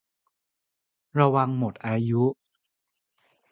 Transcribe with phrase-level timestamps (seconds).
[1.19, 2.23] ระวังหมดอายุ